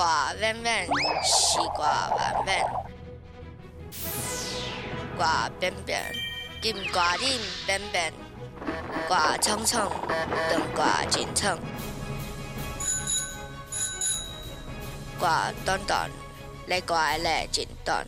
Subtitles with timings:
[0.00, 0.86] 瓜弯弯，
[1.22, 2.48] 西瓜弯弯，
[5.14, 6.00] 瓜扁扁，
[6.62, 7.28] 金瓜顶
[7.66, 8.10] 扁扁，
[9.06, 9.90] 瓜长长，
[10.48, 11.58] 冬瓜金长，
[15.18, 16.10] 瓜短短，
[16.68, 18.06] 来瓜来真短。